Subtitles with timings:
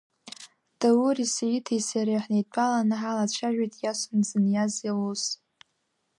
[0.79, 5.23] Даури Саидеи сареи ҳнеидтәаланы ҳалацәажәеит Иасон дзыниаз аус.